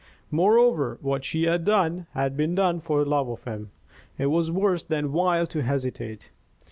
Moreover, 0.31 0.97
what 1.03 1.23
she 1.23 1.43
had 1.43 1.63
done 1.63 2.07
had 2.13 2.35
been 2.35 2.55
done 2.55 2.79
for 2.79 3.05
love 3.05 3.29
of 3.29 3.43
him; 3.43 3.69
it 4.17 4.25
was 4.31 4.49
worse 4.49 4.81
than 4.81 5.09
vile 5.09 5.45
to 5.45 5.61
hesitate. 5.61 6.31